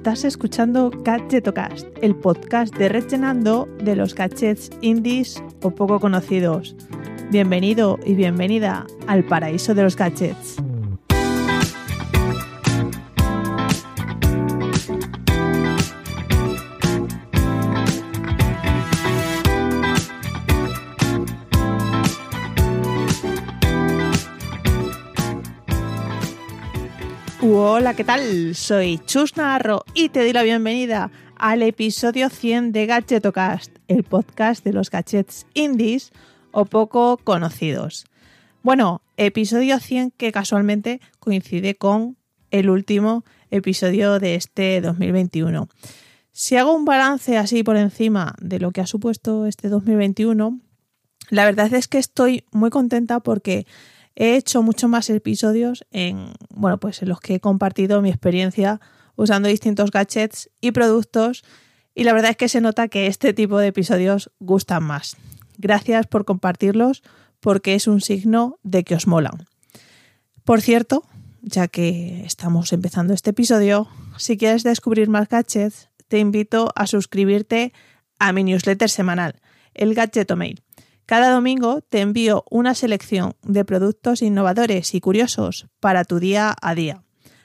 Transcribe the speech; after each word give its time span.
Estás 0.00 0.24
escuchando 0.24 0.90
Gadgetocast, 1.04 1.86
el 2.00 2.16
podcast 2.16 2.74
de 2.74 2.88
Rellenando 2.88 3.68
de 3.84 3.94
los 3.94 4.14
gadgets 4.14 4.70
indies 4.80 5.44
o 5.60 5.72
poco 5.72 6.00
conocidos. 6.00 6.74
Bienvenido 7.30 7.98
y 8.06 8.14
bienvenida 8.14 8.86
al 9.08 9.24
paraíso 9.24 9.74
de 9.74 9.82
los 9.82 9.96
gadgets. 9.96 10.56
Hola, 27.80 27.96
¿qué 27.96 28.04
tal? 28.04 28.54
Soy 28.54 29.00
Chus 29.06 29.38
Narro 29.38 29.84
y 29.94 30.10
te 30.10 30.20
doy 30.20 30.34
la 30.34 30.42
bienvenida 30.42 31.10
al 31.36 31.62
episodio 31.62 32.28
100 32.28 32.72
de 32.72 32.84
Gadgetocast, 32.84 33.74
el 33.88 34.04
podcast 34.04 34.62
de 34.62 34.74
los 34.74 34.90
gadgets 34.90 35.46
indies 35.54 36.12
o 36.52 36.66
poco 36.66 37.16
conocidos. 37.16 38.04
Bueno, 38.62 39.00
episodio 39.16 39.78
100 39.78 40.10
que 40.10 40.30
casualmente 40.30 41.00
coincide 41.20 41.74
con 41.74 42.18
el 42.50 42.68
último 42.68 43.24
episodio 43.50 44.18
de 44.18 44.34
este 44.34 44.82
2021. 44.82 45.66
Si 46.32 46.58
hago 46.58 46.74
un 46.74 46.84
balance 46.84 47.38
así 47.38 47.62
por 47.62 47.78
encima 47.78 48.34
de 48.42 48.60
lo 48.60 48.72
que 48.72 48.82
ha 48.82 48.86
supuesto 48.86 49.46
este 49.46 49.70
2021, 49.70 50.60
la 51.30 51.46
verdad 51.46 51.72
es 51.72 51.88
que 51.88 51.96
estoy 51.96 52.44
muy 52.52 52.68
contenta 52.68 53.20
porque 53.20 53.66
He 54.20 54.36
hecho 54.36 54.62
muchos 54.62 54.90
más 54.90 55.08
episodios 55.08 55.86
en, 55.92 56.34
bueno, 56.50 56.78
pues 56.78 57.00
en 57.00 57.08
los 57.08 57.20
que 57.20 57.36
he 57.36 57.40
compartido 57.40 58.02
mi 58.02 58.10
experiencia 58.10 58.78
usando 59.16 59.48
distintos 59.48 59.90
gadgets 59.90 60.50
y 60.60 60.72
productos 60.72 61.42
y 61.94 62.04
la 62.04 62.12
verdad 62.12 62.32
es 62.32 62.36
que 62.36 62.50
se 62.50 62.60
nota 62.60 62.88
que 62.88 63.06
este 63.06 63.32
tipo 63.32 63.56
de 63.56 63.68
episodios 63.68 64.30
gustan 64.38 64.82
más. 64.82 65.16
Gracias 65.56 66.06
por 66.06 66.26
compartirlos 66.26 67.02
porque 67.40 67.74
es 67.74 67.86
un 67.86 68.02
signo 68.02 68.58
de 68.62 68.84
que 68.84 68.94
os 68.94 69.06
molan. 69.06 69.46
Por 70.44 70.60
cierto, 70.60 71.02
ya 71.40 71.68
que 71.68 72.22
estamos 72.26 72.74
empezando 72.74 73.14
este 73.14 73.30
episodio, 73.30 73.88
si 74.18 74.36
quieres 74.36 74.64
descubrir 74.64 75.08
más 75.08 75.30
gadgets, 75.30 75.88
te 76.08 76.18
invito 76.18 76.72
a 76.76 76.86
suscribirte 76.86 77.72
a 78.18 78.34
mi 78.34 78.44
newsletter 78.44 78.90
semanal, 78.90 79.40
el 79.72 79.94
Gadgetomail. 79.94 80.62
Cada 81.10 81.32
domingo 81.32 81.80
te 81.80 82.02
envío 82.02 82.44
una 82.50 82.76
selección 82.76 83.34
de 83.42 83.64
productos 83.64 84.22
innovadores 84.22 84.94
y 84.94 85.00
curiosos 85.00 85.66
para 85.80 86.04
tu 86.04 86.20
día 86.20 86.54
a 86.62 86.74
día. 86.76 87.02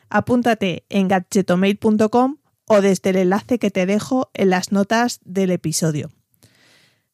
Apúntate 0.07 0.85
en 0.89 1.07
gadgetomail.com 1.07 2.37
o 2.67 2.81
desde 2.81 3.09
el 3.09 3.15
enlace 3.15 3.57
que 3.57 3.71
te 3.71 3.87
dejo 3.87 4.29
en 4.35 4.51
las 4.51 4.71
notas 4.71 5.19
del 5.25 5.49
episodio. 5.49 6.11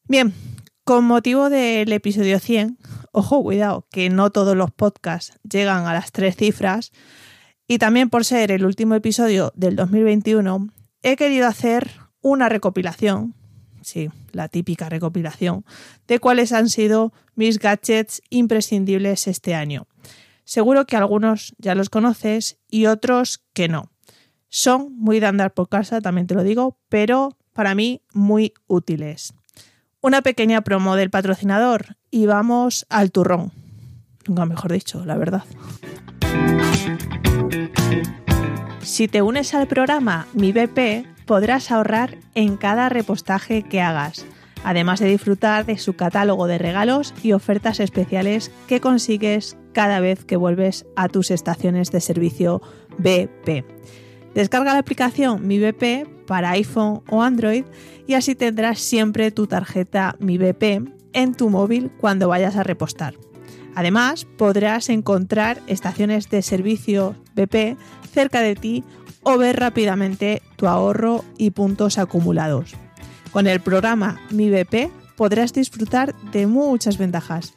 Bien, 0.04 0.34
con 0.84 1.06
motivo 1.06 1.48
del 1.48 1.90
episodio 1.90 2.38
100, 2.38 2.76
ojo, 3.12 3.42
cuidado, 3.42 3.86
que 3.90 4.10
no 4.10 4.28
todos 4.28 4.54
los 4.54 4.70
podcasts 4.70 5.38
llegan 5.50 5.86
a 5.86 5.94
las 5.94 6.12
tres 6.12 6.36
cifras, 6.36 6.92
y 7.66 7.78
también 7.78 8.10
por 8.10 8.26
ser 8.26 8.50
el 8.50 8.66
último 8.66 8.94
episodio 8.94 9.54
del 9.56 9.74
2021, 9.74 10.68
he 11.02 11.16
querido 11.16 11.46
hacer 11.46 11.92
una 12.20 12.50
recopilación 12.50 13.36
sí, 13.82 14.10
la 14.32 14.48
típica 14.48 14.88
recopilación 14.88 15.64
de 16.06 16.18
cuáles 16.18 16.52
han 16.52 16.68
sido 16.68 17.12
mis 17.34 17.58
gadgets 17.58 18.22
imprescindibles 18.30 19.26
este 19.26 19.54
año. 19.54 19.86
Seguro 20.44 20.86
que 20.86 20.96
algunos 20.96 21.54
ya 21.58 21.74
los 21.74 21.88
conoces 21.88 22.58
y 22.68 22.86
otros 22.86 23.42
que 23.52 23.68
no. 23.68 23.90
Son 24.48 24.94
muy 24.96 25.20
de 25.20 25.26
andar 25.26 25.54
por 25.54 25.68
casa, 25.68 26.00
también 26.00 26.26
te 26.26 26.34
lo 26.34 26.42
digo, 26.42 26.78
pero 26.88 27.36
para 27.52 27.74
mí 27.74 28.02
muy 28.12 28.52
útiles. 28.66 29.34
Una 30.00 30.20
pequeña 30.20 30.62
promo 30.62 30.96
del 30.96 31.10
patrocinador 31.10 31.96
y 32.10 32.26
vamos 32.26 32.86
al 32.88 33.12
turrón. 33.12 33.52
Nunca 34.26 34.46
mejor 34.46 34.72
dicho, 34.72 35.04
la 35.04 35.16
verdad. 35.16 35.44
Si 38.82 39.08
te 39.08 39.22
unes 39.22 39.54
al 39.54 39.68
programa 39.68 40.26
Mi 40.34 40.52
BP, 40.52 41.06
podrás 41.32 41.70
ahorrar 41.70 42.18
en 42.34 42.58
cada 42.58 42.90
repostaje 42.90 43.62
que 43.62 43.80
hagas, 43.80 44.26
además 44.64 45.00
de 45.00 45.06
disfrutar 45.06 45.64
de 45.64 45.78
su 45.78 45.94
catálogo 45.94 46.46
de 46.46 46.58
regalos 46.58 47.14
y 47.22 47.32
ofertas 47.32 47.80
especiales 47.80 48.50
que 48.66 48.82
consigues 48.82 49.56
cada 49.72 49.98
vez 50.00 50.26
que 50.26 50.36
vuelves 50.36 50.84
a 50.94 51.08
tus 51.08 51.30
estaciones 51.30 51.90
de 51.90 52.02
servicio 52.02 52.60
BP. 52.98 53.64
Descarga 54.34 54.74
la 54.74 54.80
aplicación 54.80 55.46
Mi 55.46 55.58
BP 55.58 56.26
para 56.26 56.50
iPhone 56.50 57.00
o 57.08 57.22
Android 57.22 57.64
y 58.06 58.12
así 58.12 58.34
tendrás 58.34 58.80
siempre 58.80 59.30
tu 59.30 59.46
tarjeta 59.46 60.16
Mi 60.18 60.36
BP 60.36 60.86
en 61.14 61.34
tu 61.34 61.48
móvil 61.48 61.90
cuando 61.98 62.28
vayas 62.28 62.56
a 62.56 62.62
repostar. 62.62 63.14
Además, 63.74 64.26
podrás 64.36 64.90
encontrar 64.90 65.62
estaciones 65.66 66.28
de 66.28 66.42
servicio 66.42 67.16
BP 67.34 67.78
cerca 68.12 68.42
de 68.42 68.54
ti 68.54 68.84
o 69.22 69.38
ver 69.38 69.58
rápidamente 69.58 70.42
tu 70.56 70.66
ahorro 70.66 71.24
y 71.38 71.50
puntos 71.50 71.98
acumulados. 71.98 72.74
Con 73.32 73.46
el 73.46 73.60
programa 73.60 74.20
Mi 74.30 74.50
BP 74.50 74.90
podrás 75.16 75.52
disfrutar 75.52 76.14
de 76.32 76.46
muchas 76.46 76.98
ventajas. 76.98 77.54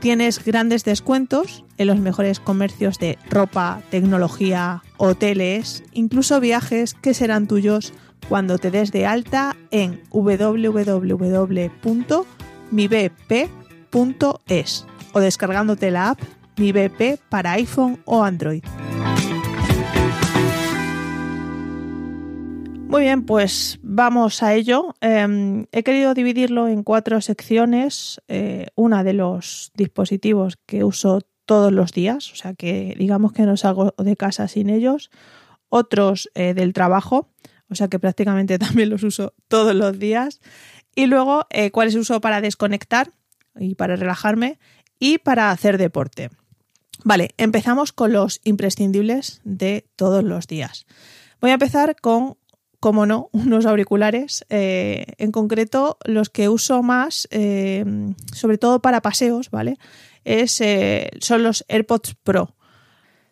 Tienes 0.00 0.44
grandes 0.44 0.84
descuentos 0.84 1.64
en 1.78 1.86
los 1.86 1.98
mejores 1.98 2.40
comercios 2.40 2.98
de 2.98 3.18
ropa, 3.30 3.80
tecnología, 3.90 4.82
hoteles, 4.98 5.82
incluso 5.92 6.40
viajes 6.40 6.92
que 6.94 7.14
serán 7.14 7.46
tuyos 7.46 7.94
cuando 8.28 8.58
te 8.58 8.70
des 8.70 8.92
de 8.92 9.06
alta 9.06 9.56
en 9.70 10.02
www.mibp.es 10.10 11.06
o 15.12 15.20
descargándote 15.20 15.90
la 15.90 16.10
app 16.10 16.20
Mi 16.56 16.72
BP 16.72 17.18
para 17.28 17.52
iPhone 17.52 18.00
o 18.04 18.24
Android. 18.24 18.62
Muy 22.94 23.02
bien, 23.02 23.26
pues 23.26 23.80
vamos 23.82 24.40
a 24.44 24.54
ello. 24.54 24.94
Em, 25.00 25.66
he 25.72 25.82
querido 25.82 26.14
dividirlo 26.14 26.68
en 26.68 26.84
cuatro 26.84 27.20
secciones. 27.20 28.22
Eh, 28.28 28.68
una 28.76 29.02
de 29.02 29.14
los 29.14 29.72
dispositivos 29.74 30.60
que 30.64 30.84
uso 30.84 31.22
todos 31.44 31.72
los 31.72 31.90
días, 31.90 32.30
o 32.30 32.36
sea 32.36 32.54
que 32.54 32.94
digamos 32.96 33.32
que 33.32 33.42
no 33.46 33.56
salgo 33.56 33.96
de 33.98 34.16
casa 34.16 34.46
sin 34.46 34.70
ellos. 34.70 35.10
Otros 35.70 36.30
eh, 36.36 36.54
del 36.54 36.72
trabajo, 36.72 37.32
o 37.68 37.74
sea 37.74 37.88
que 37.88 37.98
prácticamente 37.98 38.58
también 38.60 38.90
los 38.90 39.02
uso 39.02 39.34
todos 39.48 39.74
los 39.74 39.98
días. 39.98 40.40
Y 40.94 41.06
luego 41.06 41.48
eh, 41.50 41.72
cuáles 41.72 41.96
uso 41.96 42.20
para 42.20 42.40
desconectar 42.40 43.10
y 43.58 43.74
para 43.74 43.96
relajarme 43.96 44.60
y 45.00 45.18
para 45.18 45.50
hacer 45.50 45.78
deporte. 45.78 46.30
Vale, 47.02 47.30
empezamos 47.38 47.92
con 47.92 48.12
los 48.12 48.40
imprescindibles 48.44 49.40
de 49.42 49.84
todos 49.96 50.22
los 50.22 50.46
días. 50.46 50.86
Voy 51.40 51.50
a 51.50 51.54
empezar 51.54 51.96
con 52.00 52.36
como 52.84 53.06
no, 53.06 53.30
unos 53.32 53.64
auriculares, 53.64 54.44
eh, 54.50 55.06
en 55.16 55.32
concreto 55.32 55.96
los 56.04 56.28
que 56.28 56.50
uso 56.50 56.82
más, 56.82 57.26
eh, 57.30 57.82
sobre 58.34 58.58
todo 58.58 58.82
para 58.82 59.00
paseos, 59.00 59.50
¿vale? 59.50 59.78
Es, 60.22 60.60
eh, 60.60 61.08
son 61.18 61.42
los 61.42 61.64
AirPods 61.68 62.14
Pro. 62.22 62.54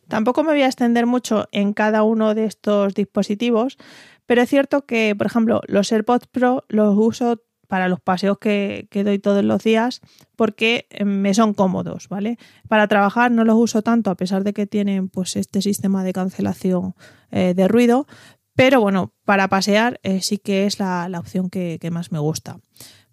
Tampoco 0.09 0.43
me 0.43 0.53
voy 0.53 0.63
a 0.63 0.69
extender 0.69 1.05
mucho 1.05 1.49
en 1.53 1.75
cada 1.75 2.03
uno 2.03 2.35
de 2.35 2.47
estos 2.47 2.95
dispositivos, 2.95 3.77
pero 4.25 4.41
es 4.41 4.49
cierto 4.49 4.87
que, 4.87 5.15
por 5.15 5.27
ejemplo, 5.27 5.61
los 5.67 5.93
AirPods 5.93 6.29
Pro 6.29 6.65
los 6.69 6.97
uso 6.97 7.43
para 7.69 7.89
los 7.89 8.01
paseos 8.01 8.39
que, 8.39 8.87
que, 8.91 9.05
doy 9.05 9.19
todos 9.19 9.45
los 9.45 9.63
días 9.63 10.01
porque 10.35 10.87
me 11.05 11.35
son 11.35 11.53
cómodos, 11.53 12.09
¿vale? 12.09 12.39
Para 12.69 12.89
trabajar 12.89 13.31
no 13.31 13.45
los 13.45 13.57
uso 13.57 13.83
tanto 13.83 14.11
a 14.11 14.15
pesar 14.15 14.45
de 14.45 14.55
que 14.55 14.67
tienen 14.67 15.09
pues 15.11 15.37
este 15.37 15.61
sistema 15.61 16.05
de 16.05 16.13
cancelación 16.13 16.95
de 17.31 17.67
ruido, 17.67 18.07
pero 18.55 18.81
bueno, 18.81 19.15
para 19.25 19.49
pasear 19.49 20.01
eh, 20.03 20.21
sí 20.21 20.39
que 20.39 20.67
es 20.67 20.79
la, 20.79 21.09
opción 21.19 21.51
que, 21.51 21.79
más 21.91 22.13
me 22.13 22.19
gusta. 22.19 22.59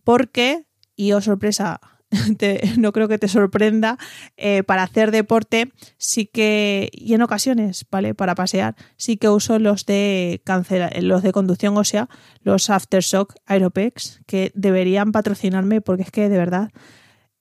Porque, 0.03 0.65
y 0.95 1.13
oh 1.13 1.21
sorpresa, 1.21 1.79
no 2.77 2.91
creo 2.91 3.07
que 3.07 3.17
te 3.17 3.27
sorprenda, 3.27 3.97
eh, 4.37 4.63
para 4.63 4.83
hacer 4.83 5.11
deporte 5.11 5.71
sí 5.97 6.25
que, 6.25 6.89
y 6.91 7.13
en 7.13 7.21
ocasiones, 7.21 7.85
¿vale? 7.89 8.13
Para 8.13 8.35
pasear, 8.35 8.75
sí 8.97 9.17
que 9.17 9.29
uso 9.29 9.59
los 9.59 9.85
de 9.85 10.41
cancela, 10.43 10.89
los 11.01 11.23
de 11.23 11.31
conducción 11.31 11.77
ósea, 11.77 12.09
los 12.41 12.69
Aftershock 12.69 13.35
Aeropex, 13.45 14.21
que 14.25 14.51
deberían 14.55 15.11
patrocinarme 15.11 15.81
porque 15.81 16.03
es 16.03 16.11
que 16.11 16.29
de 16.29 16.37
verdad 16.37 16.71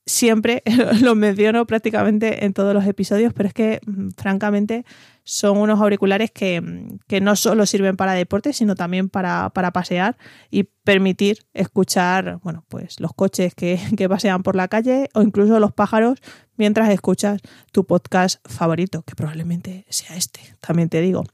siempre 0.08 0.62
los 1.02 1.16
menciono 1.16 1.66
prácticamente 1.66 2.44
en 2.44 2.52
todos 2.52 2.74
los 2.74 2.86
episodios, 2.86 3.32
pero 3.32 3.48
es 3.48 3.54
que 3.54 3.80
mm, 3.86 4.10
francamente 4.16 4.84
son 5.28 5.58
unos 5.58 5.78
auriculares 5.78 6.30
que, 6.30 6.62
no 7.20 7.36
solo 7.36 7.66
sirven 7.66 7.98
para 7.98 8.14
deporte, 8.14 8.54
sino 8.54 8.74
también 8.74 9.10
para, 9.10 9.50
pasear 9.50 10.16
y 10.50 10.62
permitir 10.62 11.44
escuchar, 11.52 12.40
bueno, 12.42 12.64
pues 12.68 12.98
los 12.98 13.12
coches 13.12 13.54
que, 13.54 13.78
que, 13.96 14.08
pasean 14.08 14.42
por 14.42 14.56
la 14.56 14.68
calle 14.68 15.10
o 15.12 15.20
incluso 15.20 15.60
los 15.60 15.74
pájaros 15.74 16.18
mientras 16.56 16.88
escuchas 16.88 17.42
tu 17.72 17.84
podcast 17.84 18.40
favorito, 18.48 19.02
que 19.02 19.14
probablemente 19.14 19.84
sea 19.90 20.16
este, 20.16 20.40
también 20.60 20.88
te 20.88 21.02
digo. 21.02 21.24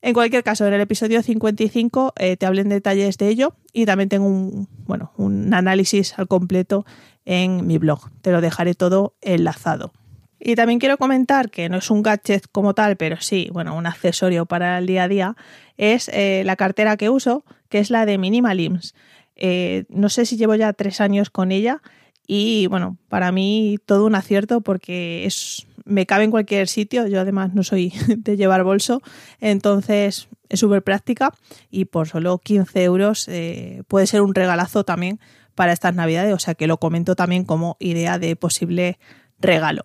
En 0.00 0.14
cualquier 0.14 0.42
caso, 0.42 0.66
en 0.66 0.72
el 0.72 0.80
episodio 0.80 1.22
55 1.22 2.14
eh, 2.16 2.38
te 2.38 2.46
hablé 2.46 2.62
en 2.62 2.70
detalles 2.70 3.18
de 3.18 3.28
ello 3.28 3.54
y 3.74 3.84
también 3.84 4.08
tengo 4.08 4.26
un, 4.26 4.66
bueno, 4.86 5.12
un 5.18 5.52
análisis 5.52 6.18
al 6.18 6.26
completo 6.26 6.86
en 7.26 7.66
mi 7.66 7.76
blog. 7.76 8.10
Te 8.22 8.32
lo 8.32 8.40
dejaré 8.40 8.74
todo 8.74 9.14
enlazado. 9.20 9.92
Y 10.38 10.54
también 10.54 10.78
quiero 10.78 10.98
comentar 10.98 11.50
que 11.50 11.68
no 11.68 11.78
es 11.78 11.90
un 11.90 12.02
gadget 12.02 12.46
como 12.52 12.74
tal, 12.74 12.96
pero 12.96 13.20
sí, 13.20 13.48
bueno, 13.52 13.74
un 13.74 13.86
accesorio 13.86 14.46
para 14.46 14.78
el 14.78 14.86
día 14.86 15.04
a 15.04 15.08
día, 15.08 15.36
es 15.76 16.08
eh, 16.08 16.42
la 16.44 16.56
cartera 16.56 16.96
que 16.96 17.08
uso, 17.08 17.44
que 17.68 17.78
es 17.78 17.90
la 17.90 18.06
de 18.06 18.18
Minimalims. 18.18 18.94
Eh, 19.36 19.84
no 19.88 20.08
sé 20.08 20.26
si 20.26 20.36
llevo 20.36 20.54
ya 20.54 20.72
tres 20.72 21.00
años 21.00 21.30
con 21.30 21.52
ella 21.52 21.82
y 22.26 22.66
bueno, 22.66 22.96
para 23.08 23.32
mí 23.32 23.78
todo 23.86 24.06
un 24.06 24.14
acierto 24.14 24.60
porque 24.60 25.26
es, 25.26 25.66
me 25.84 26.06
cabe 26.06 26.24
en 26.24 26.30
cualquier 26.30 26.68
sitio. 26.68 27.06
Yo 27.06 27.20
además 27.20 27.54
no 27.54 27.62
soy 27.62 27.92
de 28.08 28.36
llevar 28.36 28.64
bolso, 28.64 29.02
entonces 29.40 30.28
es 30.48 30.60
súper 30.60 30.82
práctica 30.82 31.32
y 31.70 31.86
por 31.86 32.08
solo 32.08 32.38
15 32.38 32.82
euros 32.82 33.28
eh, 33.28 33.82
puede 33.88 34.06
ser 34.06 34.22
un 34.22 34.34
regalazo 34.34 34.84
también 34.84 35.20
para 35.54 35.72
estas 35.72 35.94
navidades. 35.94 36.34
O 36.34 36.38
sea 36.38 36.54
que 36.54 36.66
lo 36.66 36.78
comento 36.78 37.14
también 37.14 37.44
como 37.44 37.76
idea 37.78 38.18
de 38.18 38.36
posible 38.36 38.98
regalo. 39.38 39.82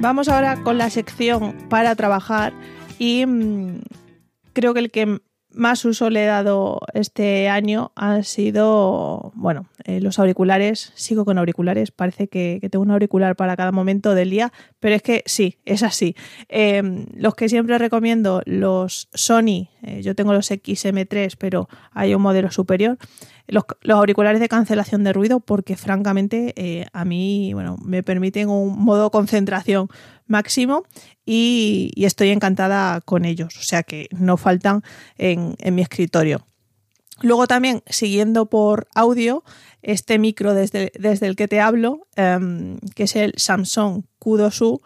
Vamos 0.00 0.30
ahora 0.30 0.62
con 0.62 0.78
la 0.78 0.88
sección 0.88 1.54
para 1.68 1.94
trabajar 1.94 2.54
y 2.98 3.26
mm, 3.26 3.82
creo 4.54 4.72
que 4.72 4.80
el 4.80 4.90
que 4.90 5.20
más 5.52 5.84
uso 5.84 6.08
le 6.08 6.22
he 6.22 6.26
dado 6.26 6.80
este 6.94 7.50
año 7.50 7.92
han 7.96 8.24
sido, 8.24 9.30
bueno, 9.34 9.66
eh, 9.84 10.00
los 10.00 10.18
auriculares. 10.18 10.92
Sigo 10.94 11.26
con 11.26 11.36
auriculares, 11.36 11.90
parece 11.90 12.28
que, 12.28 12.60
tengo 12.70 12.82
un 12.82 12.90
auricular 12.92 13.36
para 13.36 13.56
cada 13.56 13.72
momento 13.72 14.14
del 14.14 14.30
día, 14.30 14.52
pero 14.78 14.94
es 14.94 15.02
que 15.02 15.22
sí, 15.26 15.58
es 15.66 15.82
así. 15.82 16.16
Em, 16.48 17.04
los 17.14 17.34
que 17.34 17.50
siempre 17.50 17.76
recomiendo, 17.76 18.42
los 18.46 19.08
Sony, 19.12 19.68
eh, 19.82 20.02
yo 20.02 20.14
tengo 20.14 20.32
los 20.32 20.50
XM3, 20.50 21.36
pero 21.38 21.68
hay 21.92 22.14
un 22.14 22.22
modelo 22.22 22.50
superior. 22.50 22.98
Los, 23.46 23.64
auriculares 23.88 24.40
de 24.40 24.48
cancelación 24.48 25.04
de 25.04 25.12
ruido, 25.12 25.40
porque 25.40 25.76
francamente 25.76 26.52
eh, 26.56 26.86
a 26.92 27.04
mí, 27.04 27.52
bueno, 27.54 27.76
me 27.84 28.02
permiten 28.02 28.48
un 28.48 28.78
modo 28.78 29.10
concentración 29.10 29.88
máximo 30.26 30.84
y, 31.24 31.92
estoy 31.96 32.30
encantada 32.30 33.00
con 33.00 33.24
ellos, 33.24 33.56
o 33.56 33.62
sea 33.62 33.82
que 33.82 34.08
no 34.10 34.36
faltan 34.36 34.82
en, 35.18 35.56
mi 35.74 35.82
escritorio. 35.82 36.46
Luego 37.22 37.46
también, 37.46 37.82
siguiendo 37.86 38.46
por 38.46 38.88
audio, 38.94 39.44
este 39.82 40.18
micro 40.18 40.54
desde, 40.54 40.92
desde 40.98 41.26
el 41.26 41.36
que 41.36 41.48
te 41.48 41.60
hablo, 41.60 42.06
em, 42.16 42.78
que 42.94 43.02
es 43.02 43.16
el 43.16 43.34
Samsung 43.36 44.04
Q2U, 44.18 44.80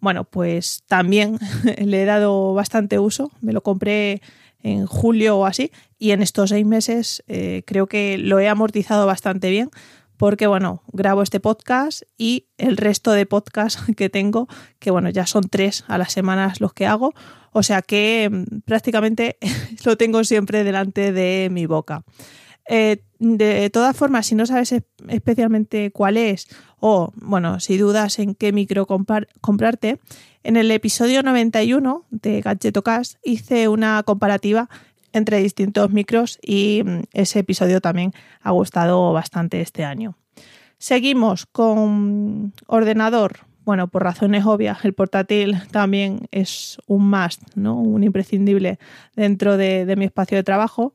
bueno, 0.00 0.24
pues 0.24 0.82
también 0.86 1.38
le 1.78 2.02
he 2.02 2.04
dado 2.04 2.54
bastante 2.54 2.98
uso, 2.98 3.30
me 3.40 3.52
lo 3.52 3.62
compré 3.62 4.22
en 4.62 4.86
julio 4.86 5.38
o 5.38 5.46
así. 5.46 5.70
Y 5.98 6.10
en 6.10 6.22
estos 6.22 6.50
seis 6.50 6.66
meses 6.66 7.22
eh, 7.28 7.62
creo 7.66 7.86
que 7.86 8.18
lo 8.18 8.40
he 8.40 8.48
amortizado 8.48 9.06
bastante 9.06 9.50
bien 9.50 9.70
porque 10.20 10.46
bueno, 10.46 10.82
grabo 10.92 11.22
este 11.22 11.40
podcast 11.40 12.02
y 12.18 12.44
el 12.58 12.76
resto 12.76 13.12
de 13.12 13.24
podcasts 13.24 13.82
que 13.96 14.10
tengo, 14.10 14.48
que 14.78 14.90
bueno, 14.90 15.08
ya 15.08 15.26
son 15.26 15.44
tres 15.44 15.82
a 15.88 15.96
las 15.96 16.12
semanas 16.12 16.60
los 16.60 16.74
que 16.74 16.86
hago, 16.86 17.14
o 17.52 17.62
sea 17.62 17.80
que 17.80 18.28
mm, 18.30 18.60
prácticamente 18.66 19.38
lo 19.86 19.96
tengo 19.96 20.22
siempre 20.24 20.62
delante 20.62 21.12
de 21.12 21.48
mi 21.50 21.64
boca. 21.64 22.04
Eh, 22.72 23.02
de 23.18 23.68
todas 23.68 23.96
formas, 23.96 24.26
si 24.26 24.36
no 24.36 24.46
sabes 24.46 24.72
especialmente 25.08 25.90
cuál 25.90 26.16
es 26.16 26.46
o, 26.78 27.12
bueno, 27.16 27.58
si 27.58 27.76
dudas 27.76 28.20
en 28.20 28.36
qué 28.36 28.52
micro 28.52 28.86
comprarte, 28.86 29.98
en 30.44 30.56
el 30.56 30.70
episodio 30.70 31.24
91 31.24 32.06
de 32.10 32.40
Gadgetocast 32.40 33.16
hice 33.24 33.66
una 33.66 34.00
comparativa 34.04 34.70
entre 35.12 35.42
distintos 35.42 35.90
micros 35.90 36.38
y 36.40 36.82
mm, 36.84 37.00
ese 37.12 37.40
episodio 37.40 37.80
también 37.80 38.12
ha 38.40 38.52
gustado 38.52 39.12
bastante 39.12 39.60
este 39.60 39.84
año. 39.84 40.16
Seguimos 40.78 41.46
con 41.46 42.54
ordenador. 42.68 43.40
Bueno, 43.64 43.88
por 43.88 44.02
razones 44.02 44.46
obvias, 44.46 44.84
el 44.84 44.94
portátil 44.94 45.60
también 45.70 46.26
es 46.30 46.78
un 46.86 47.10
must, 47.10 47.42
¿no? 47.54 47.76
un 47.76 48.02
imprescindible 48.02 48.78
dentro 49.14 49.56
de, 49.56 49.92
mi 49.98 50.06
espacio 50.06 50.38
de 50.38 50.42
trabajo. 50.42 50.94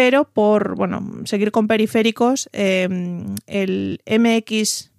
Pero 0.00 0.24
por 0.24 0.76
bueno, 0.76 1.02
seguir 1.24 1.52
con 1.52 1.66
periféricos, 1.66 2.48
em, 2.54 3.34
el 3.46 4.00
MX 4.06 4.90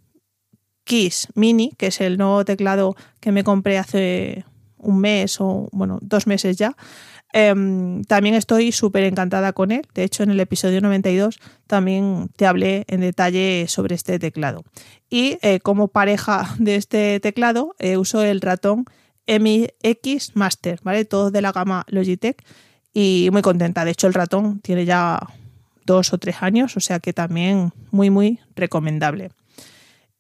Keys 0.84 1.30
Mini, 1.34 1.72
que 1.76 1.88
es 1.88 2.02
el 2.02 2.20
nuevo 2.20 2.46
teclado 2.46 2.96
que 3.20 3.32
me 3.32 3.44
compré 3.44 3.80
hace 3.80 4.46
un 4.78 5.00
mes 5.00 5.42
o 5.42 5.70
bueno, 5.72 5.98
dos 6.04 6.28
meses 6.28 6.56
ya, 6.58 6.76
Em, 7.34 8.04
también 8.04 8.36
estoy 8.36 8.72
súper 8.72 9.04
encantada 9.04 9.54
con 9.54 9.72
él. 9.72 9.88
De 9.94 10.04
hecho, 10.04 10.24
en 10.24 10.32
el 10.32 10.40
episodio 10.40 10.82
92 10.82 11.40
también 11.68 12.30
te 12.36 12.46
hablé 12.46 12.84
en 12.88 13.02
detalle 13.02 13.66
sobre 13.68 13.96
este 13.96 14.20
teclado. 14.20 14.64
Y 15.10 15.38
eh, 15.42 15.60
como 15.60 15.88
pareja 15.88 16.56
de 16.60 16.76
este 16.76 17.20
teclado, 17.20 17.76
eh, 17.80 17.98
uso 17.98 18.24
el 18.24 18.42
ratón 18.42 18.86
MX 19.28 20.36
Master, 20.36 20.80
¿vale? 20.84 21.06
Todo 21.06 21.32
de 21.32 21.42
la 21.42 21.52
gama 21.52 21.86
Logitech 21.88 22.44
y 22.94 23.30
muy 23.32 23.42
contenta. 23.42 23.86
De 23.86 23.92
hecho, 23.92 24.08
el 24.08 24.14
ratón 24.14 24.60
tiene 24.60 24.86
ya 24.86 25.20
dos 25.86 26.14
o 26.14 26.18
tres 26.18 26.38
años, 26.42 26.78
o 26.78 26.80
sea 26.80 27.00
que 27.00 27.14
también 27.14 27.74
muy, 27.92 28.10
muy 28.10 28.40
recomendable. 28.56 29.32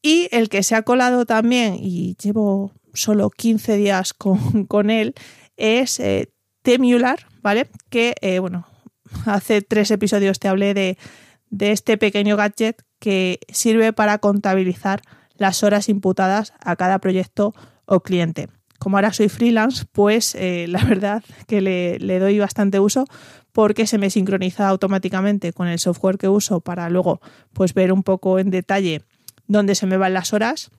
Y 0.01 0.27
el 0.31 0.49
que 0.49 0.63
se 0.63 0.75
ha 0.75 0.81
colado 0.81 1.25
también, 1.25 1.75
y 1.79 2.15
llevo 2.15 2.71
solo 2.93 3.29
15 3.29 3.77
días 3.77 4.13
con, 4.67 4.89
él, 4.89 5.13
es 5.57 5.99
eh, 5.99 6.31
Temular, 6.63 7.27
¿vale? 7.41 7.69
Que, 7.89 8.15
eh, 8.21 8.39
bueno, 8.39 8.67
hace 9.25 9.61
tres 9.61 9.91
episodios 9.91 10.39
te 10.39 10.47
hablé 10.47 10.73
de, 10.73 10.97
este 11.59 11.97
pequeño 11.97 12.37
gadget 12.37 12.83
que 12.99 13.39
sirve 13.49 13.93
para 13.93 14.19
contabilizar 14.19 15.01
las 15.35 15.63
horas 15.63 15.89
imputadas 15.89 16.53
a 16.59 16.75
cada 16.75 16.99
proyecto 16.99 17.53
o 17.85 18.01
cliente. 18.01 18.47
Como 18.81 18.97
ahora 18.97 19.13
soy 19.13 19.29
freelance, 19.29 19.85
pues 19.91 20.33
eh, 20.33 20.65
la 20.69 20.83
verdad 20.83 21.23
que 21.45 21.61
le, 21.61 21.99
le, 21.99 22.17
doy 22.17 22.39
bastante 22.39 22.79
uso 22.79 23.05
porque 23.51 23.85
se 23.85 23.99
me 23.99 24.09
sincroniza 24.09 24.67
automáticamente 24.67 25.53
con 25.53 25.67
el 25.67 25.77
software 25.77 26.17
que 26.17 26.29
uso 26.29 26.61
para 26.61 26.89
luego 26.89 27.21
pues 27.53 27.75
ver 27.75 27.93
un 27.93 28.01
poco 28.01 28.39
en 28.39 28.49
detalle 28.49 29.03
dónde 29.45 29.75
se 29.75 29.85
me 29.85 29.97
van 29.97 30.13
las 30.13 30.33
horas 30.33 30.71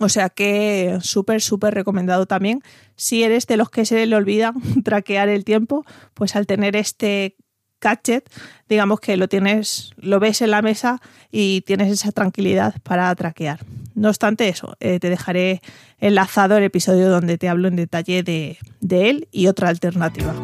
o 0.00 0.08
sea 0.08 0.28
que 0.28 0.98
súper, 1.02 1.40
súper 1.40 1.74
recomendado 1.74 2.26
también. 2.26 2.62
Si 2.96 3.22
eres 3.22 3.46
de 3.46 3.56
los 3.56 3.70
que 3.70 3.84
se 3.84 4.06
le 4.06 4.16
olvida 4.16 4.52
traquear 4.84 5.28
el 5.28 5.44
tiempo, 5.44 5.84
pues 6.14 6.34
al 6.36 6.46
tener 6.46 6.76
este 6.76 7.36
gadget, 7.80 8.28
digamos 8.68 9.00
que 9.00 9.16
lo 9.16 9.28
tienes, 9.28 9.92
lo 9.96 10.18
ves 10.18 10.40
en 10.40 10.50
la 10.50 10.62
mesa 10.62 11.00
y 11.30 11.60
tienes 11.60 11.92
esa 11.92 12.10
tranquilidad 12.10 12.74
para 12.82 13.14
traquear. 13.14 13.60
No 13.94 14.08
obstante 14.08 14.48
eso, 14.48 14.76
eh, 14.80 14.98
te 14.98 15.08
dejaré 15.08 15.60
enlazado 15.98 16.56
el 16.56 16.64
episodio 16.64 17.08
donde 17.08 17.38
te 17.38 17.48
hablo 17.48 17.68
en 17.68 17.76
detalle 17.76 18.22
de 18.22 18.58
él 18.90 19.28
y 19.30 19.46
otra 19.46 19.68
alternativa. 19.68 20.34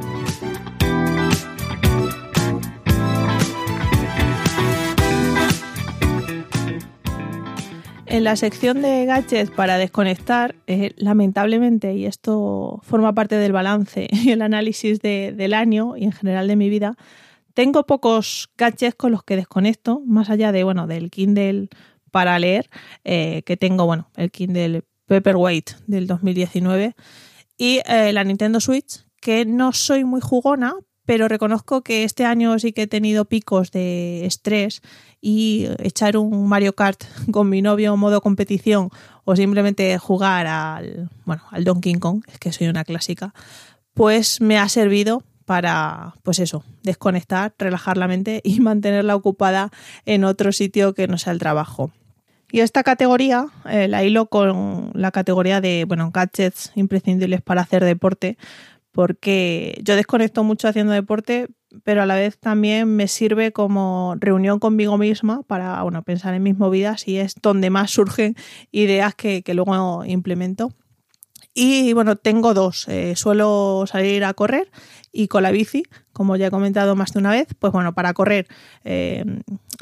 En 8.10 8.24
la 8.24 8.34
sección 8.34 8.82
de 8.82 9.06
gadgets 9.06 9.52
para 9.52 9.78
desconectar, 9.78 10.56
eh, 10.66 10.94
lamentablemente, 10.96 11.94
y 11.94 12.06
esto 12.06 12.80
forma 12.82 13.14
parte 13.14 13.36
del 13.36 13.52
balance 13.52 14.08
y 14.10 14.32
el 14.32 14.42
análisis 14.42 15.00
del 15.00 15.54
año 15.54 15.96
y 15.96 16.04
en 16.04 16.12
general 16.12 16.48
de 16.48 16.56
mi 16.56 16.68
vida, 16.68 16.96
tengo 17.54 17.86
pocos 17.86 18.50
gadgets 18.58 18.96
con 18.96 19.12
los 19.12 19.22
que 19.22 19.36
desconecto, 19.36 20.02
más 20.04 20.28
allá 20.28 20.50
de, 20.50 20.64
bueno, 20.64 20.88
del 20.88 21.08
Kindle 21.12 21.68
para 22.10 22.38
leer, 22.38 22.68
eh, 23.04 23.42
que 23.44 23.56
tengo, 23.56 23.86
bueno, 23.86 24.10
el 24.16 24.30
Kindle 24.30 24.82
Paperweight 25.06 25.70
del 25.86 26.06
2019 26.06 26.94
y 27.56 27.80
eh, 27.86 28.12
la 28.12 28.24
Nintendo 28.24 28.60
Switch, 28.60 29.04
que 29.20 29.44
no 29.44 29.72
soy 29.72 30.04
muy 30.04 30.20
jugona, 30.20 30.74
pero 31.04 31.28
reconozco 31.28 31.82
que 31.82 32.04
este 32.04 32.24
año 32.24 32.58
sí 32.58 32.72
que 32.72 32.82
he 32.82 32.86
tenido 32.86 33.24
picos 33.24 33.72
de 33.72 34.24
estrés 34.24 34.80
y 35.20 35.66
echar 35.78 36.16
un 36.16 36.48
Mario 36.48 36.74
Kart 36.74 37.02
con 37.32 37.48
mi 37.48 37.62
novio 37.62 37.96
modo 37.96 38.20
competición 38.20 38.90
o 39.24 39.36
simplemente 39.36 39.98
jugar 39.98 40.46
al, 40.46 41.10
bueno, 41.24 41.42
al 41.50 41.64
Donkey 41.64 41.94
Kong, 41.94 42.22
es 42.26 42.38
que 42.38 42.52
soy 42.52 42.68
una 42.68 42.84
clásica, 42.84 43.34
pues 43.94 44.40
me 44.40 44.58
ha 44.58 44.68
servido 44.68 45.24
para, 45.44 46.14
pues 46.22 46.38
eso, 46.38 46.62
desconectar, 46.84 47.52
relajar 47.58 47.96
la 47.96 48.06
mente 48.06 48.40
y 48.44 48.60
mantenerla 48.60 49.16
ocupada 49.16 49.70
en 50.06 50.22
otro 50.22 50.52
sitio 50.52 50.94
que 50.94 51.08
no 51.08 51.18
sea 51.18 51.32
el 51.32 51.40
trabajo. 51.40 51.90
Y 52.52 52.60
esta 52.60 52.82
categoría 52.82 53.46
eh, 53.68 53.88
la 53.88 54.04
hilo 54.04 54.26
con 54.26 54.90
la 54.94 55.10
categoría 55.10 55.60
de, 55.60 55.84
bueno, 55.86 56.10
gadgets 56.12 56.72
imprescindibles 56.74 57.42
para 57.42 57.62
hacer 57.62 57.84
deporte, 57.84 58.36
porque 58.92 59.80
yo 59.82 59.96
desconecto 59.96 60.42
mucho 60.44 60.68
haciendo 60.68 60.92
deporte, 60.92 61.48
pero 61.84 62.02
a 62.02 62.06
la 62.06 62.16
vez 62.16 62.38
también 62.38 62.94
me 62.96 63.06
sirve 63.06 63.52
como 63.52 64.16
reunión 64.18 64.58
conmigo 64.58 64.98
misma 64.98 65.42
para 65.44 65.82
bueno, 65.82 66.02
pensar 66.02 66.34
en 66.34 66.42
mis 66.42 66.58
movidas 66.58 67.06
y 67.06 67.18
es 67.18 67.34
donde 67.40 67.70
más 67.70 67.90
surgen 67.92 68.34
ideas 68.72 69.14
que, 69.14 69.42
luego 69.54 70.04
implemento. 70.04 70.72
Y 71.52 71.92
bueno, 71.92 72.16
tengo 72.16 72.54
dos. 72.54 72.86
Eh, 72.88 73.16
suelo 73.16 73.84
salir 73.86 74.24
a 74.24 74.34
correr 74.34 74.70
y 75.12 75.28
con 75.28 75.42
la 75.42 75.50
bici, 75.50 75.82
como 76.12 76.36
ya 76.36 76.46
he 76.46 76.50
comentado 76.50 76.94
más 76.94 77.12
de 77.12 77.18
una 77.18 77.32
vez, 77.32 77.48
pues 77.58 77.72
bueno, 77.72 77.94
para 77.94 78.14
correr, 78.14 78.46
eh, 78.84 79.24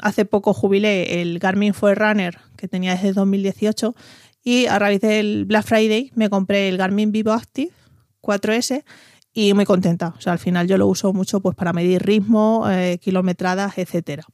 hace 0.01 0.25
poco 0.25 0.53
jubilé 0.53 1.21
el 1.21 1.37
Garmin 1.39 1.73
Forerunner 1.73 2.39
que 2.57 2.67
tenía 2.67 2.95
desde 2.95 3.13
2018 3.13 3.95
y 4.43 4.65
a 4.65 4.79
raíz 4.79 5.01
del 5.01 5.45
Black 5.45 5.65
Friday 5.65 6.11
me 6.15 6.29
compré 6.29 6.69
el 6.69 6.77
Garmin 6.77 7.11
Vivo 7.11 7.31
Active 7.31 7.71
4S 8.21 8.83
y 9.33 9.53
muy 9.53 9.65
contenta. 9.65 10.13
O 10.17 10.21
sea, 10.21 10.33
al 10.33 10.39
final 10.39 10.67
yo 10.67 10.77
lo 10.77 10.87
uso 10.87 11.13
mucho 11.13 11.39
pues 11.39 11.55
para 11.55 11.73
medir 11.73 12.01
ritmo, 12.01 12.65
eh, 12.69 12.97
kilometradas, 13.01 13.77
etcétera. 13.77 14.25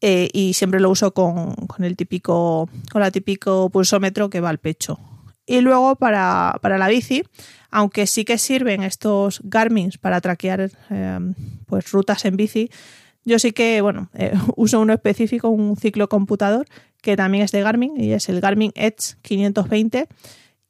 Eh, 0.00 0.28
y 0.32 0.54
siempre 0.54 0.80
lo 0.80 0.90
uso 0.90 1.14
con, 1.14 1.54
el 1.78 1.96
típico, 1.96 2.68
con 2.90 3.00
la 3.00 3.10
típico 3.12 3.70
pulsómetro 3.70 4.30
que 4.30 4.40
va 4.40 4.50
al 4.50 4.58
pecho. 4.58 4.98
Y 5.46 5.60
luego 5.60 5.96
para, 5.96 6.58
la 6.62 6.88
bici, 6.88 7.24
aunque 7.70 8.06
sí 8.06 8.24
que 8.24 8.38
sirven 8.38 8.82
estos 8.82 9.40
Garmin 9.44 9.90
para 10.00 10.20
traquear 10.20 10.70
eh, 10.90 11.18
pues 11.66 11.90
rutas 11.90 12.24
en 12.24 12.36
bici, 12.36 12.70
yo 13.24 13.38
sí 13.38 13.52
que, 13.52 13.80
bueno, 13.80 14.10
uso 14.56 14.80
uno 14.80 14.92
específico, 14.92 15.48
un 15.48 15.76
ciclo 15.76 16.08
computador, 16.08 16.66
que 17.00 17.16
también 17.16 17.44
es 17.44 17.52
de 17.52 17.62
Garmin 17.62 18.00
y 18.00 18.12
es 18.12 18.28
el 18.28 18.40
Garmin 18.40 18.72
Edge 18.74 19.16
520 19.22 20.08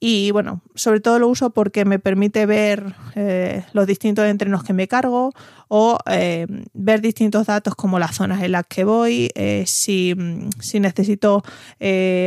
y 0.05 0.33
bueno, 0.33 0.63
sobre 0.75 0.99
todo 0.99 1.21
lo 1.21 1.29
uso 1.29 1.51
porque 1.51 1.85
me 1.85 2.01
permite 2.01 2.45
ver 2.45 2.97
eh, 3.15 3.65
los 3.73 3.87
distintos 3.87 4.27
entrenos 4.27 4.65
que 4.65 4.73
me 4.73 4.89
cargo 4.89 5.33
o 5.69 5.97
eh, 6.11 6.49
ver 6.73 7.01
distintos 7.01 7.47
datos 7.47 7.77
como 7.77 8.01
las 8.01 8.17
zonas 8.17 8.43
en 8.43 8.51
las 8.51 8.67
que 8.67 8.83
voy, 8.83 9.31
eh, 9.37 9.63
si, 9.65 10.13
necesito 10.75 11.45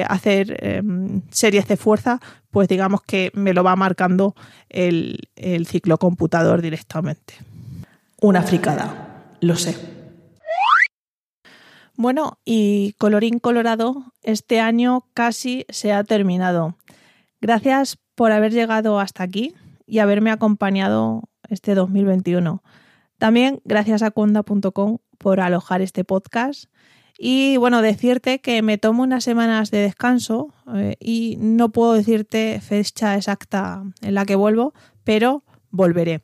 hacer 0.08 0.56
em, 0.66 1.22
series 1.32 1.68
de 1.68 1.76
fuerza, 1.76 2.22
pues 2.50 2.70
digamos 2.70 3.02
que 3.02 3.30
me 3.34 3.54
lo 3.54 3.62
va 3.62 3.76
marcando 3.76 4.36
el, 4.70 5.28
el 5.36 5.68
ciclo 5.68 5.98
computador 5.98 6.62
directamente. 6.62 7.34
Una 8.22 8.42
fricada, 8.42 9.36
lo 9.42 9.58
sé. 9.58 9.76
Bueno, 11.98 12.40
y 12.46 12.94
colorín 12.94 13.40
colorado, 13.40 14.14
este 14.24 14.62
año 14.62 15.04
casi 15.14 15.66
se 15.68 15.92
ha 15.92 16.06
terminado. 16.06 16.78
Gracias 17.42 17.98
por 18.16 18.32
haber 18.32 18.52
llegado 18.52 19.00
hasta 19.00 19.24
aquí 19.24 19.54
y 19.86 20.00
haberme 20.00 20.32
acompañado 20.32 21.30
este 21.50 21.76
2021. 21.76 22.64
También 23.18 23.62
gracias 23.64 24.02
a 24.02 24.12
conda.com 24.12 24.98
por 25.18 25.40
alojar 25.40 25.82
este 25.82 26.04
podcast. 26.04 26.66
Y 27.18 27.56
bueno, 27.58 27.82
decirte 27.82 28.40
que 28.40 28.62
me 28.62 28.78
tomo 28.78 29.04
unas 29.04 29.24
semanas 29.24 29.72
de 29.72 29.78
descanso 29.80 30.54
eh, 30.74 30.98
y 31.00 31.38
no 31.40 31.70
puedo 31.72 31.94
decirte 31.94 32.60
fecha 32.62 33.16
exacta 33.16 33.84
en 34.02 34.14
la 34.14 34.26
que 34.26 34.36
vuelvo, 34.36 34.74
pero 35.06 35.44
volveré. 35.70 36.24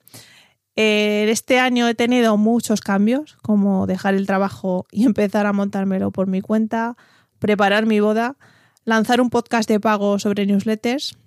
Eh, 0.76 1.28
este 1.30 1.60
año 1.60 1.88
he 1.88 1.96
tenido 1.96 2.36
muchos 2.38 2.82
cambios, 2.82 3.38
como 3.42 3.88
dejar 3.88 4.16
el 4.16 4.26
trabajo 4.26 4.86
y 4.92 5.06
empezar 5.06 5.46
a 5.46 5.54
montármelo 5.54 6.12
por 6.12 6.28
mi 6.28 6.42
cuenta, 6.42 6.98
preparar 7.40 7.86
mi 7.86 8.00
boda 8.00 8.38
lanzar 8.86 9.22
un 9.22 9.30
podcast 9.30 9.70
de 9.70 9.80
pago 9.80 10.20
sobre 10.20 10.46
newsletters 10.46 11.18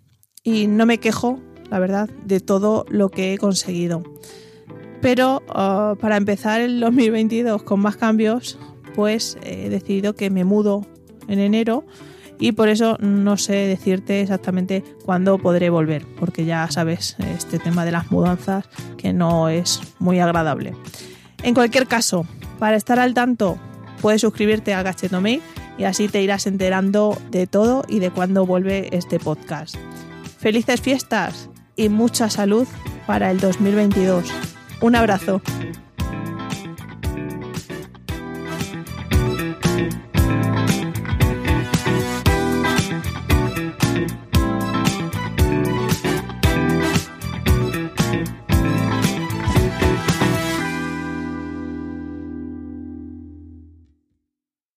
y 0.42 0.66
no 0.66 0.86
me 0.86 0.98
quejo, 0.98 1.40
la 1.70 1.78
verdad, 1.78 2.08
de 2.24 2.40
todo 2.40 2.84
lo 2.88 3.08
que 3.08 3.32
he 3.32 3.38
conseguido. 3.38 4.02
Pero 5.00 5.42
uh, 5.48 5.96
para 5.96 6.16
empezar 6.16 6.60
el 6.60 6.80
2022 6.80 7.62
con 7.62 7.80
más 7.80 7.96
cambios, 7.96 8.58
pues 8.94 9.36
he 9.42 9.68
decidido 9.68 10.14
que 10.14 10.30
me 10.30 10.44
mudo 10.44 10.86
en 11.28 11.38
enero 11.38 11.84
y 12.38 12.52
por 12.52 12.68
eso 12.68 12.96
no 13.00 13.36
sé 13.36 13.54
decirte 13.54 14.20
exactamente 14.20 14.82
cuándo 15.04 15.38
podré 15.38 15.70
volver, 15.70 16.06
porque 16.18 16.44
ya 16.44 16.68
sabes 16.70 17.16
este 17.18 17.58
tema 17.58 17.84
de 17.84 17.92
las 17.92 18.10
mudanzas 18.10 18.66
que 18.96 19.12
no 19.12 19.48
es 19.48 19.80
muy 19.98 20.20
agradable. 20.20 20.74
En 21.42 21.54
cualquier 21.54 21.86
caso, 21.86 22.26
para 22.58 22.76
estar 22.76 22.98
al 22.98 23.14
tanto, 23.14 23.58
puedes 24.00 24.20
suscribirte 24.20 24.74
a 24.74 24.82
Gachetomate 24.82 25.42
y 25.78 25.84
así 25.84 26.08
te 26.08 26.22
irás 26.22 26.46
enterando 26.46 27.18
de 27.30 27.46
todo 27.46 27.84
y 27.88 27.98
de 27.98 28.10
cuándo 28.10 28.46
vuelve 28.46 28.88
este 28.96 29.18
podcast. 29.18 29.76
Felices 30.38 30.80
fiestas 30.80 31.48
y 31.76 31.88
mucha 31.88 32.30
salud 32.30 32.66
para 33.06 33.30
el 33.30 33.40
2022. 33.40 34.30
Un 34.80 34.96
abrazo. 34.96 35.40